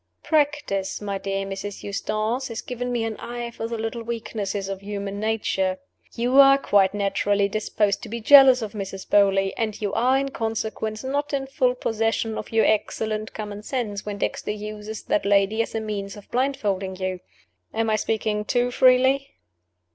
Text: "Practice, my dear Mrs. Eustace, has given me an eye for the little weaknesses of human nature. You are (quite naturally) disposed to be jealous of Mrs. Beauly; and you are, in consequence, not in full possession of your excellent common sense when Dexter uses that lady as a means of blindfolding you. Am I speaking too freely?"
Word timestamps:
"Practice, 0.23 0.99
my 0.99 1.19
dear 1.19 1.45
Mrs. 1.45 1.83
Eustace, 1.83 2.47
has 2.47 2.59
given 2.63 2.91
me 2.91 3.03
an 3.03 3.17
eye 3.17 3.51
for 3.51 3.67
the 3.67 3.77
little 3.77 4.01
weaknesses 4.01 4.67
of 4.67 4.81
human 4.81 5.19
nature. 5.19 5.77
You 6.15 6.39
are 6.39 6.57
(quite 6.57 6.95
naturally) 6.95 7.47
disposed 7.47 8.01
to 8.01 8.09
be 8.09 8.19
jealous 8.19 8.63
of 8.63 8.73
Mrs. 8.73 9.07
Beauly; 9.07 9.53
and 9.57 9.79
you 9.79 9.93
are, 9.93 10.17
in 10.17 10.29
consequence, 10.29 11.03
not 11.03 11.33
in 11.33 11.45
full 11.45 11.75
possession 11.75 12.35
of 12.35 12.51
your 12.51 12.65
excellent 12.65 13.35
common 13.35 13.61
sense 13.61 14.03
when 14.03 14.17
Dexter 14.17 14.49
uses 14.49 15.03
that 15.03 15.23
lady 15.23 15.61
as 15.61 15.75
a 15.75 15.79
means 15.79 16.17
of 16.17 16.31
blindfolding 16.31 16.95
you. 16.95 17.19
Am 17.71 17.87
I 17.91 17.95
speaking 17.95 18.43
too 18.43 18.71
freely?" 18.71 19.35